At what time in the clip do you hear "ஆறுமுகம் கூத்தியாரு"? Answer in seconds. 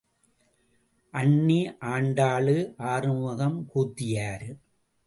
2.87-4.49